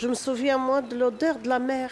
[0.00, 1.90] Je me souviens, moi, de l'odeur de la mer.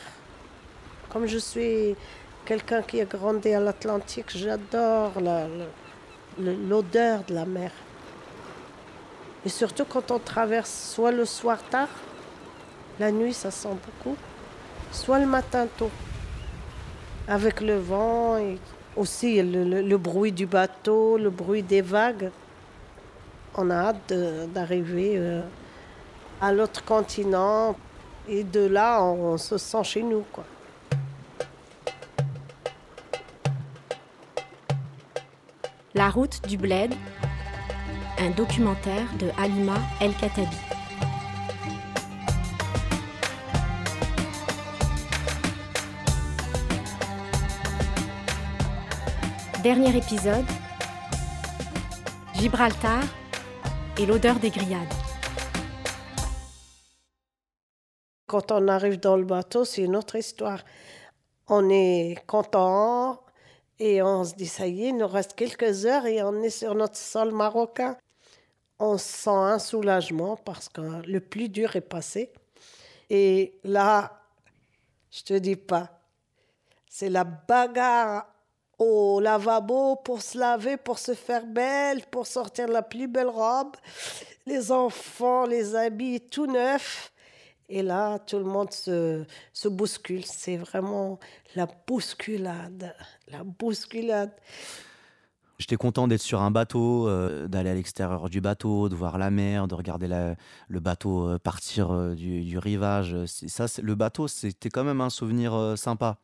[1.10, 1.96] Comme je suis
[2.44, 5.14] quelqu'un qui a grandi à l'Atlantique, j'adore
[6.38, 7.72] l'odeur de la mer.
[9.45, 11.88] Et surtout quand on traverse soit le soir tard,
[13.00, 14.17] la nuit ça sent beaucoup,
[14.92, 15.91] soit le matin tôt,
[17.27, 18.56] avec le vent et
[18.95, 22.30] aussi le, bruit du bateau, le bruit des vagues.
[23.56, 24.12] On a hâte
[24.52, 25.42] d'arriver euh,
[26.41, 27.74] à l'autre continent
[28.28, 30.24] et de là on, se sent chez nous.
[35.94, 36.94] La route du Bled,
[38.18, 40.56] un documentaire de Halima El Katabi.
[49.62, 50.44] Dernier épisode
[52.34, 53.02] Gibraltar
[53.98, 55.05] et l'odeur des grillades.
[58.27, 60.64] Quand on arrive dans le bateau, c'est une autre histoire.
[61.48, 63.22] On est content
[63.78, 66.50] et on se dit ça y est, il nous reste quelques heures et on est
[66.50, 67.96] sur notre sol marocain
[68.78, 72.33] on sent un soulagement parce que le plus dur est passé.
[73.08, 74.20] Et là,
[75.11, 76.00] je te dis pas,
[76.88, 78.27] c'est la bagarre
[78.78, 83.77] au lavabo pour se laver, pour se faire belle, pour sortir la plus belle robe.
[84.44, 87.12] Les enfants, les habits tout neufs.
[87.69, 89.25] Et là, tout le monde se,
[89.69, 90.25] bouscule.
[90.25, 91.19] C'est vraiment
[91.55, 92.95] la bousculade.
[93.28, 94.33] La bousculade.
[95.58, 99.31] J'étais content d'être sur un bateau, euh, d'aller à l'extérieur du bateau, de voir la
[99.31, 100.06] mer, de regarder
[100.69, 103.17] le bateau euh, partir euh, du, rivage.
[103.25, 106.19] Ça, le bateau, c'était quand même un souvenir sympa.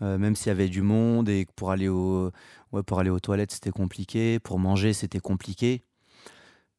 [0.00, 1.74] même s'il y avait du monde et pour
[2.86, 4.38] pour aller aux toilettes, c'était compliqué.
[4.38, 5.84] Pour manger, c'était compliqué.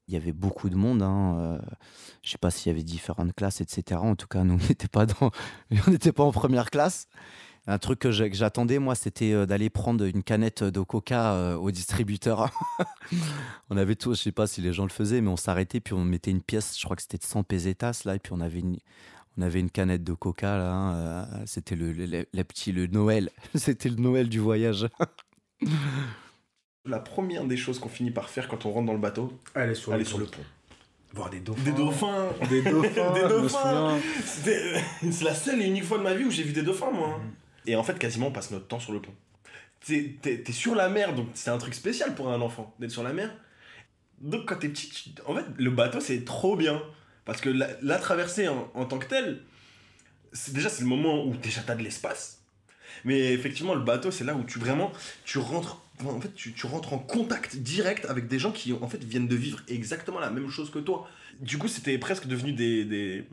[0.07, 1.01] Il y avait beaucoup de monde.
[1.01, 1.59] Hein.
[2.21, 4.01] je ne sais pas s'il y avait différentes classes, etc.
[4.03, 5.31] En tout cas, nous, on n'était pas, dans...
[6.15, 7.07] pas en première classe.
[7.67, 11.69] Un truc que j'attendais, moi, c'était euh, d'aller prendre une canette de coca euh, au
[11.69, 12.49] distributeur.
[13.69, 15.93] on avait tout, je sais pas si les gens le faisaient, mais on s'arrêtait, puis
[15.93, 18.41] on mettait une pièce, je crois que c'était de 100 pesetas, là, et puis on
[18.41, 18.77] avait une,
[19.37, 20.73] on avait une canette de coca, là.
[20.73, 23.29] Hein, euh, c'était le, le, petit, le Noël.
[23.55, 24.87] c'était le Noël du voyage.
[26.85, 29.75] La première des choses qu'on finit par faire quand on rentre dans le bateau, aller
[29.75, 30.41] sur, aller sur le pont.
[31.13, 31.63] Voir des dauphins.
[31.63, 32.29] Des dauphins.
[32.49, 33.13] Des dauphins.
[33.13, 33.99] des dauphins.
[34.23, 37.09] C'est la seule et unique fois de ma vie où j'ai vu des dauphins, moi.
[37.09, 37.17] Hein.
[37.19, 37.69] Mm.
[37.69, 39.13] Et en fait, quasiment, on passe notre temps sur le pont.
[39.85, 43.03] T'es es, sur la mer, donc c'est un truc spécial pour un enfant d'être sur
[43.03, 43.35] la mer.
[44.19, 46.81] Donc quand t'es petit, en fait, le bateau c'est trop bien.
[47.25, 49.41] Parce que la, traversée en, tant que telle,
[50.49, 52.40] déjà c'est le moment où déjà t'as de l'espace.
[53.05, 54.91] Mais effectivement, le bateau c'est là où tu vraiment,
[55.25, 58.87] tu rentres, en fait, tu, tu, rentres en contact direct avec des gens qui en
[58.87, 61.07] fait viennent de vivre exactement la même chose que toi.
[61.39, 63.23] Du coup, c'était presque devenu des, des,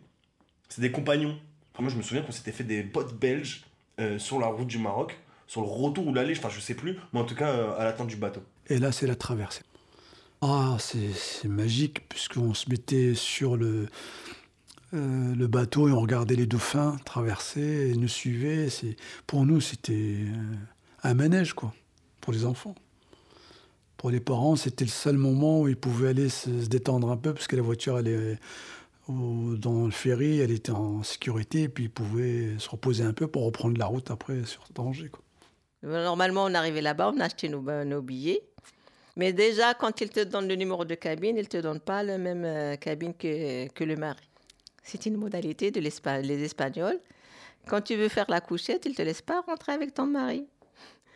[0.77, 1.39] des compagnons.
[1.79, 3.63] moi, je me souviens qu'on s'était fait des potes belges
[4.01, 6.97] euh, sur la route du Maroc, sur le retour ou l'aller, enfin je sais plus,
[7.13, 8.43] mais en tout cas euh, à l'attente du bateau.
[8.69, 9.63] Et là c'est la traversée.
[10.41, 13.89] Ah c'est magique puisqu'on se mettait sur le,
[14.95, 18.69] euh, le bateau et on regardait les dauphins traverser et nous suivaient.
[19.27, 20.27] Pour nous c'était
[21.03, 21.75] un manège quoi,
[22.21, 22.75] pour les enfants.
[23.97, 27.35] Pour les parents, c'était le seul moment où ils pouvaient aller se, détendre un peu
[27.35, 28.39] parce que la voiture elle est
[29.09, 33.27] dans le ferry, elle était en sécurité, et puis ils pouvaient se reposer un peu
[33.27, 35.11] pour reprendre la route après sur danger.
[35.83, 38.43] Normalement, on arrivait là-bas, on achetait nos, nos, billets.
[39.17, 42.03] Mais déjà, quand ils te donnent le numéro de cabine, ils ne te donnent pas
[42.03, 44.28] la même euh, cabine que, que le mari.
[44.83, 47.01] C'est une modalité de les Espagnols.
[47.67, 50.47] Quand tu veux faire la couchette, ils ne te laissent pas rentrer avec ton mari.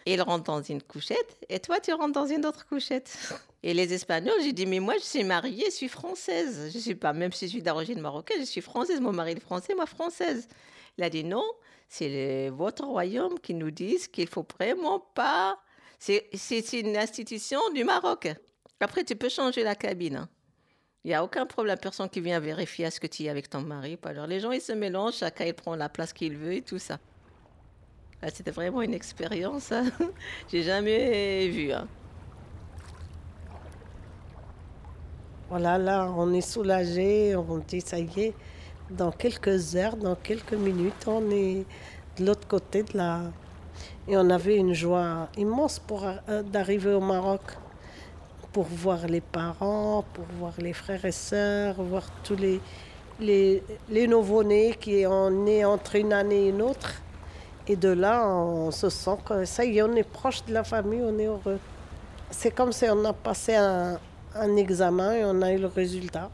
[0.05, 3.17] Il rentre dans une couchette et toi, tu rentres dans une autre couchette.
[3.65, 6.72] Et les Espagnols, j'ai dit, mais moi, je suis mariée, je suis française.
[6.75, 9.01] Je suis pas, même si je suis d'origine marocaine, je suis française.
[9.01, 10.49] Mon mari est français, moi, française.
[10.99, 11.45] Il a dit, non,
[11.89, 15.59] c'est votre royaume qui nous dit qu'il faut vraiment pas.
[16.01, 18.28] C'est une institution du Maroc.
[18.81, 20.27] Après, tu peux changer la cabine.
[21.04, 23.60] Il n'y a aucun problème, personne qui vient vérifier ce que tu es avec ton
[23.60, 23.99] mari.
[24.04, 26.78] Alors, les gens, ils se mélangent, chacun il prend la place qu'il veut et tout
[26.78, 26.99] ça.
[28.22, 29.72] Ah, c'était vraiment une expérience.
[29.72, 29.87] Hein.
[30.53, 31.72] J'ai jamais vu.
[31.72, 31.89] Hein.
[35.49, 38.34] Voilà, là, on est soulagé, on dit ça y est,
[38.91, 41.66] dans quelques heures, dans quelques minutes, on est
[42.16, 43.22] de l'autre côté de la.
[44.07, 47.43] Et on avait une joie immense pour euh, d'arriver au Maroc,
[48.53, 52.60] pour voir les parents, pour voir les frères et sœurs, voir tous les,
[53.19, 57.01] les, les nouveau-nés qui sont nés entre une année et une autre.
[57.66, 61.03] Et de là, on se sent que ça est, on est proche de la famille,
[61.03, 61.59] on est heureux.
[62.31, 63.99] C'est comme si on a passé un,
[64.34, 66.28] un examen et on a eu le résultat.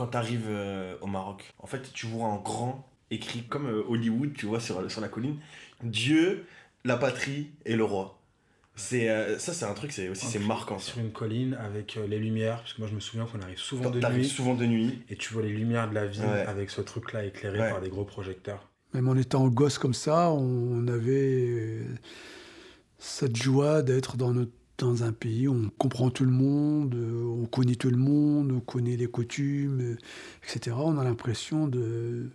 [0.00, 0.48] Quand tu arrives
[1.02, 4.90] au Maroc, en fait, tu vois en grand écrit comme euh, Hollywood, tu vois, sur,
[4.90, 5.36] sur la colline,
[5.82, 6.46] Dieu,
[6.84, 8.16] la patrie et le roi.
[8.76, 12.06] C'est euh, ça c'est un truc c'est aussi c'est marquant sur une colline avec euh,
[12.06, 14.24] les lumières parce que moi je me souviens qu'on arrive souvent de nuit.
[14.24, 15.02] souvent de nuit.
[15.10, 17.90] Et tu vois les lumières de la ville avec ce truc là éclairé par des
[17.90, 18.70] gros projecteurs.
[18.94, 21.80] Même en étant gosse comme ça on avait
[22.96, 27.46] cette joie d'être dans notre dans un pays où on comprend tout le monde, on
[27.46, 29.96] connaît tout le monde, on connaît les coutumes,
[30.44, 30.76] etc.
[30.78, 32.30] On a l'impression de,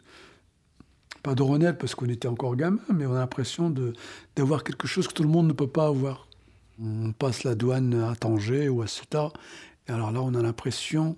[1.24, 3.74] pas de renaître parce qu'on était encore gamin, mais on a l'impression
[4.36, 6.28] d'avoir quelque chose que tout le monde ne peut pas avoir.
[6.82, 9.32] On passe la douane à Tanger ou à Ceuta,
[9.88, 11.16] et alors là, on a l'impression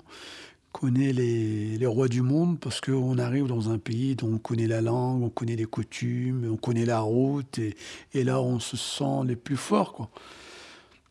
[0.72, 4.38] qu'on est les, les, rois du monde parce qu'on arrive dans un pays dont on
[4.38, 7.76] connaît la langue, on connaît les coutumes, on connaît la route, et,
[8.14, 9.94] et là, on se sent les plus forts.
[9.94, 10.10] Quoi.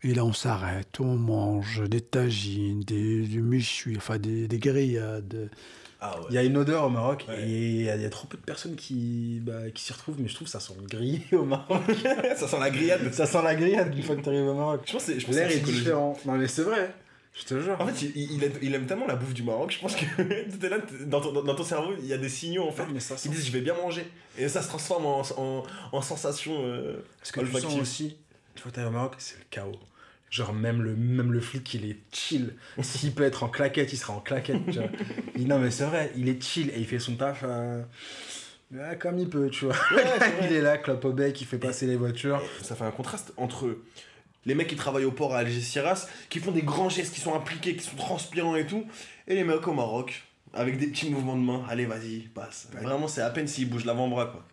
[0.02, 3.42] Et là, on s'arrête, on mange des tagines, des, du
[3.96, 5.50] enfin des, des grillades.
[6.00, 8.42] Ah il y a une odeur au Maroc et il y, a trop peu de
[8.42, 11.44] personnes qui, bah, qui s'y retrouvent, mais je trouve que ça sent le grillé au
[11.44, 11.80] Maroc.
[12.36, 13.12] ça sent la grillade.
[13.14, 14.82] Ça sent la grillade une fois que tu arrives au Maroc.
[14.84, 16.18] Je pense que l'air est différent.
[16.26, 16.94] Non mais c'est vrai.
[17.32, 17.76] Je te jure.
[17.78, 20.04] En fait, il, il, aime, tellement la bouffe du Maroc, je pense que
[20.68, 23.14] là, dans ton, dans ton cerveau, il y a des signaux en fait mais ça
[23.16, 24.06] qui disent je vais bien manger.
[24.38, 26.54] Et ça se transforme en, en, en sensation.
[26.64, 28.16] Euh, Parce que tu sens aussi,
[28.56, 29.78] tu vois, t'es au Maroc, c'est le chaos.
[30.30, 32.54] Genre, même le, même le flic, il est chill.
[32.82, 34.60] S'il peut être en claquette, il sera en claquette.
[35.38, 37.82] non, mais c'est vrai, il est chill et il fait son taf euh,
[38.98, 39.76] comme il peut, tu vois.
[40.42, 42.42] il est là, clope au bec, il fait passer les voitures.
[42.62, 43.76] Ça fait un contraste entre
[44.44, 47.34] les mecs qui travaillent au port à Algeciras, qui font des grands gestes, qui sont
[47.34, 48.84] impliqués, qui sont transpirants et tout,
[49.28, 51.64] et les mecs au Maroc, avec des petits mouvements de main.
[51.68, 52.68] Allez, vas-y, passe.
[52.80, 54.44] Vraiment, c'est à peine s'ils bougent l'avant-bras, quoi.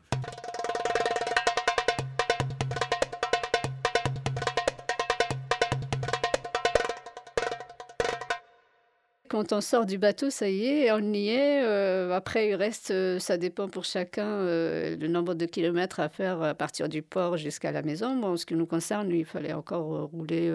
[9.34, 11.64] Quand on sort du bateau, ça y est, on y est.
[11.64, 16.08] Euh, après, il reste, euh, ça dépend pour chacun, euh, le nombre de kilomètres à
[16.08, 18.22] faire à partir du port jusqu'à la maison.
[18.22, 20.52] En ce qui nous concerne, il fallait encore rouler.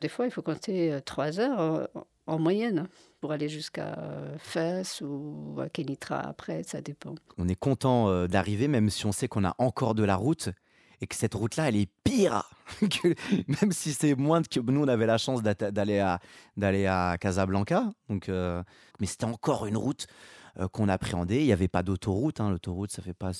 [0.00, 1.86] des fois, il faut compter trois heures
[2.26, 2.88] en, moyenne
[3.20, 3.94] pour aller jusqu'à
[4.38, 7.14] Fès ou à Kenitra après, ça dépend.
[7.36, 10.48] On est content d'arriver, même si on sait qu'on a encore de la route
[11.04, 12.48] et que cette route-là, elle est pire
[13.60, 16.18] même si c'est moins que nous, on avait la chance d'aller à,
[16.56, 17.90] d'aller à Casablanca.
[18.08, 18.62] Donc, euh,
[19.00, 20.06] mais c'était encore une route
[20.58, 21.42] euh, qu'on appréhendait.
[21.42, 22.40] Il n'y avait pas d'autoroute.
[22.40, 22.48] Hein.
[22.48, 23.32] L'autoroute, ça fait pas.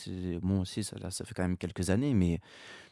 [0.43, 2.38] Bon, aussi, ça fait quand même quelques années, mais,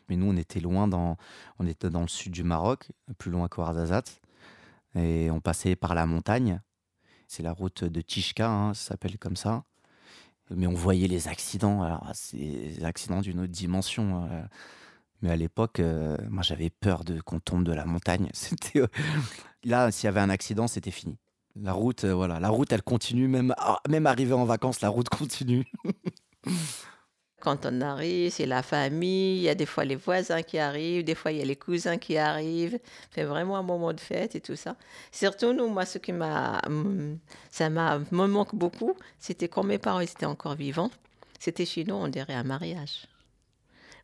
[0.08, 1.18] mais nous, on était loin dans,
[1.58, 4.22] on était dans le sud du Maroc, plus loin qu'Ouarzazate.
[4.94, 6.62] Et on passait par la montagne.
[7.28, 9.64] C'est la route de Tishka, hein, ça s'appelle comme ça
[10.56, 11.82] mais on voyait les accidents.
[11.82, 14.28] Alors, c'est des accidents d'une autre dimension.
[14.30, 14.42] Euh.
[15.22, 18.30] mais à l'époque, euh, moi, j'avais peur qu'on tombe de la montagne.
[18.76, 18.86] Euh,
[19.64, 21.18] là, s'il y avait un accident, c'était fini.
[21.56, 25.08] La route, voilà, la route, elle continue même, ah, même arrivé en vacances, la route
[25.10, 25.66] continue.
[27.42, 31.02] Quand on arrive, c'est la famille, il y a des fois les voisins qui arrivent,
[31.02, 32.78] des fois il y a les cousins qui arrivent.
[33.12, 34.76] C'est vraiment un moment de fête et tout ça.
[35.10, 36.62] Surtout, nous, moi, ce qui m'a.
[37.50, 40.92] Ça m'a, me manque beaucoup, c'était quand mes parents étaient encore vivants.
[41.40, 43.08] C'était chez nous, on dirait un mariage.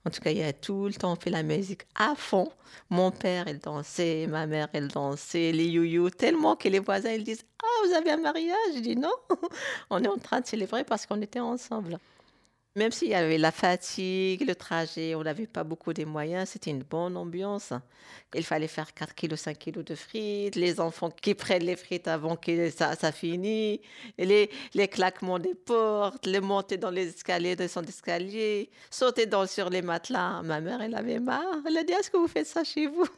[0.04, 2.50] En tout cas, il y a tout le temps, on fait la musique à fond.
[2.90, 7.22] Mon père, il dansait, ma mère, elle dansait, les youyou, tellement que les voisins, ils
[7.22, 9.14] disent Ah, vous avez un mariage Je dis Non,
[9.90, 12.00] on est en train de célébrer parce qu'on était ensemble.
[12.78, 16.70] Même s'il y avait la fatigue, le trajet, on n'avait pas beaucoup de moyens, c'était
[16.70, 17.72] une bonne ambiance.
[18.36, 22.06] Il fallait faire 4 kg, 5 kg de frites, les enfants qui prennent les frites
[22.06, 23.80] avant que ça, finisse,
[24.16, 29.70] les, les claquements des portes, les montées dans les escaliers, descendre d'escalier, sauter dans, sur
[29.70, 30.42] les matelas.
[30.44, 31.56] Ma mère, elle avait marre.
[31.66, 33.08] Elle a dit, est-ce que vous faites ça chez vous?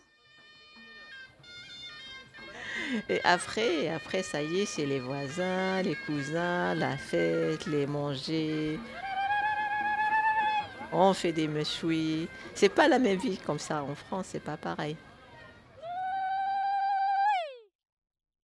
[3.11, 8.81] Et après, après, ça y est, c'est les voisins, les cousins, la fête, les manger,
[10.93, 12.29] on fait des mechouis.
[12.55, 14.97] C'est pas la même vie comme ça en France, c'est pas pareil.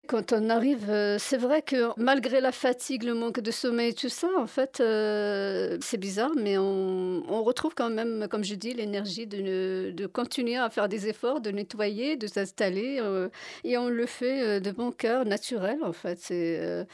[0.07, 4.11] Quand on arrive, euh, c'est vrai que malgré la fatigue, le manque de sommeil, tout
[4.11, 9.27] ça, en fait, euh, c'est bizarre, mais on, retrouve quand même, comme je dis, l'énergie
[9.27, 13.29] de, de, continuer à faire des efforts, de nettoyer, de s'installer, euh,
[13.65, 16.19] et on le fait de bon cœur, naturel, en fait.
[16.21, 16.87] C'est,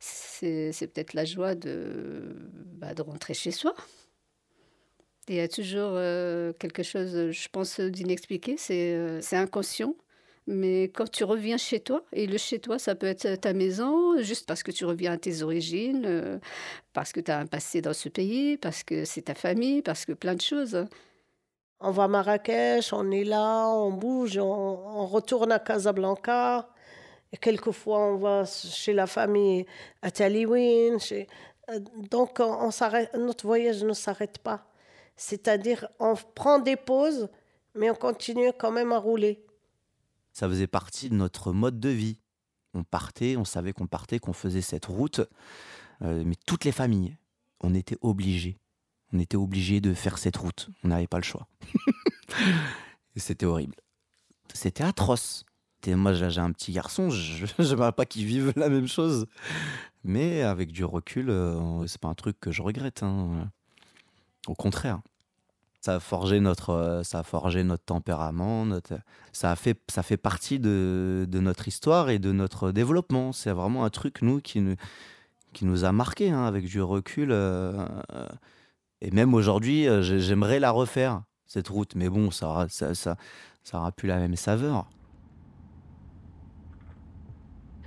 [0.00, 2.36] c'est, peut-être la joie de,
[2.74, 3.74] bah, de rentrer chez soi.
[5.28, 9.94] Il y a toujours euh, quelque chose, je pense, d'inexpliqué, euh, c'est inconscient.
[10.46, 14.16] Mais quand tu reviens chez toi, et le chez toi, ça peut être ta maison,
[14.22, 16.38] juste parce que tu reviens à tes origines, euh,
[16.92, 20.04] parce que tu as un passé dans ce pays, parce que c'est ta famille, parce
[20.04, 20.86] que plein de choses.
[21.80, 26.68] On va à Marrakech, on est là, on bouge, on, retourne à Casablanca.
[27.32, 29.66] Et quelquefois, on va chez la famille
[30.02, 30.98] à Taliwin.
[31.70, 31.80] Euh,
[32.10, 32.40] donc,
[33.14, 34.64] notre voyage ne s'arrête pas.
[35.16, 37.28] C'est-à-dire, on prend des pauses,
[37.74, 39.44] mais on continue quand même à rouler.
[40.32, 42.18] Ça faisait partie de notre mode de vie.
[42.74, 45.22] On partait, on savait qu'on partait, qu'on faisait cette route.
[46.02, 47.16] Euh, mais toutes les familles,
[47.60, 48.58] on était obligés.
[49.12, 50.68] On était obligés de faire cette route.
[50.84, 51.48] On n'avait pas le choix.
[53.16, 53.76] c'était horrible.
[54.52, 55.46] C'était atroce.
[55.86, 59.26] moi, j'ai un petit garçon, je n'aimerais pas qu'il vive la même chose.
[60.04, 63.02] Mais avec du recul, euh, c'est pas un truc que je regrette.
[63.02, 63.50] Hein.
[64.46, 65.00] Au contraire.
[65.80, 68.98] Ça a forgé notre, euh, ça a notre tempérament, notre,
[69.32, 73.32] ça, fait, ça fait partie de, de notre histoire et de notre développement.
[73.32, 74.74] C'est vraiment un truc, nous, qui nous,
[75.52, 77.28] qui nous a marqué hein, avec du recul.
[77.30, 77.86] Euh,
[79.00, 81.94] et même aujourd'hui, j'aimerais la refaire, cette route.
[81.94, 83.16] Mais bon, ça, ça, ça,
[83.62, 84.88] ça aura plus la même saveur.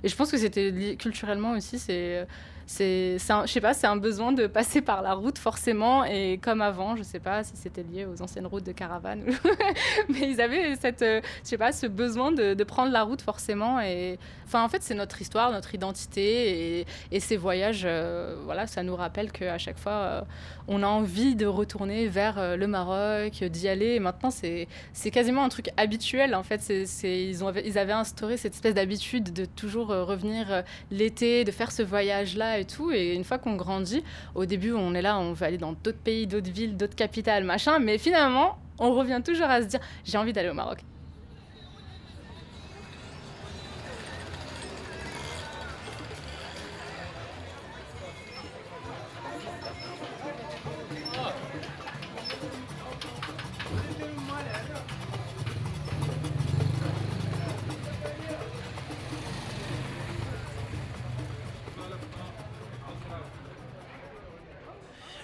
[0.02, 2.26] Et je pense que c'était culturellement aussi, c'est
[2.72, 6.04] c'est, je sais pas, c'est un besoin de passer par la route forcément.
[6.04, 9.24] Et comme avant, je sais pas si c'était lié aux anciennes routes de caravane,
[10.08, 13.80] mais ils avaient cette, euh, je sais pas, ce besoin de, prendre la route forcément.
[13.80, 18.84] Et enfin, en fait, c'est notre histoire, notre identité et, ces voyages, euh, voilà, ça
[18.84, 20.22] nous rappelle qu'à chaque fois, euh,
[20.68, 23.94] on a envie de retourner vers le Maroc, d'y aller.
[23.96, 26.36] Et maintenant, c'est, c'est quasiment un truc habituel.
[26.36, 26.72] En fait,
[27.02, 30.62] ils, ont, ils avaient instauré cette espèce d'habitude de toujours revenir
[30.92, 32.92] l'été, de faire ce voyage-là et tout.
[32.92, 35.98] Et une fois qu'on grandit, au début, on est là, on veut aller dans d'autres
[35.98, 37.78] pays, d'autres villes, d'autres capitales, machin.
[37.78, 40.78] Mais finalement, on revient toujours à se dire, j'ai envie d'aller au Maroc.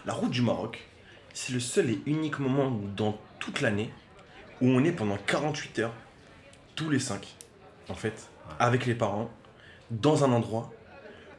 [0.07, 0.79] La route du Maroc,
[1.35, 3.91] c'est le seul et unique moment dans toute l'année
[4.61, 5.95] où on est pendant 48 heures,
[6.77, 7.27] tous les 5,
[7.89, 8.29] en fait,
[8.61, 9.29] avec les parents,
[9.91, 10.73] dans un endroit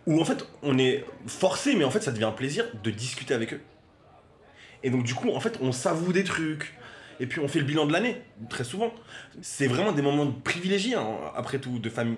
[0.06, 3.34] où en fait on est forcé, mais en fait ça devient un plaisir de discuter
[3.34, 3.62] avec eux.
[4.84, 6.74] Et donc du coup, en fait, on s'avoue des trucs.
[7.22, 8.94] Et puis on fait le bilan de l'année, très souvent.
[9.42, 12.18] C'est vraiment des moments privilégiés, hein, après tout, de famille.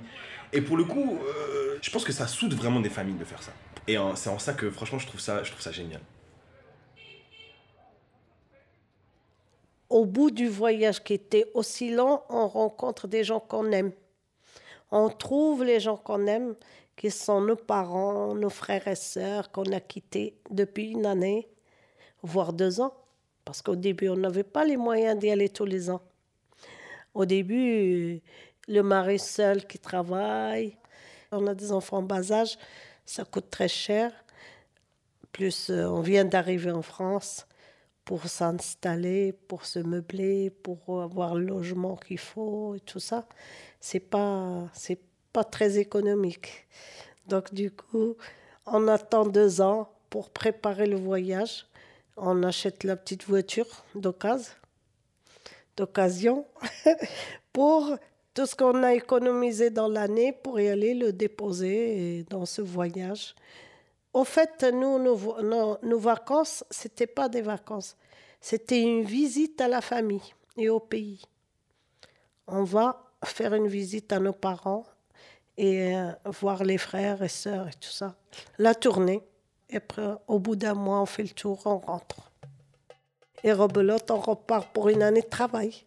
[0.51, 3.43] Et pour le coup, euh, je pense que ça soude vraiment des familles de faire
[3.43, 3.51] ça.
[3.87, 6.01] Et euh, c'est en ça que franchement, je trouve ça, je trouve ça génial.
[9.89, 13.91] Au bout du voyage qui était aussi long, on rencontre des gens qu'on aime.
[14.91, 16.55] On trouve les gens qu'on aime,
[16.95, 21.47] qui sont nos parents, nos frères et sœurs qu'on a quittés depuis une année,
[22.21, 22.93] voire deux ans.
[23.45, 26.01] Parce qu'au début, on n'avait pas les moyens d'y aller tous les ans.
[27.13, 28.21] Au début,
[28.67, 30.77] le mari seul qui travaille,
[31.31, 32.57] on a des enfants en bas âge,
[33.05, 34.11] ça coûte très cher.
[35.31, 37.47] Plus, euh, on vient d'arriver en France
[38.09, 43.27] pour s'installer, pour se meubler, pour avoir le logement qu'il faut et tout ça,
[43.79, 44.99] c'est pas c'est
[45.31, 46.65] pas très économique.
[47.27, 48.15] Donc du coup,
[48.65, 51.67] on attend deux ans pour préparer le voyage.
[52.17, 54.55] On achète la petite voiture d'occasion,
[55.77, 56.47] d'occasion
[57.53, 57.95] pour
[58.33, 63.35] tout ce qu'on a économisé dans l'année pour y aller le déposer dans ce voyage.
[64.13, 67.95] Au fait, nous, nos, nos, vacances, ce n'était pas des vacances.
[68.41, 71.21] C'était une visite à la famille et au pays.
[72.47, 74.85] On va faire une visite à nos parents
[75.57, 78.15] et euh, voir les frères et sœurs et tout ça.
[78.57, 79.21] La tournée.
[79.69, 82.31] Et après, au bout d'un mois, on fait le tour, on rentre.
[83.43, 85.83] Et rebelote, on repart pour une année de travail.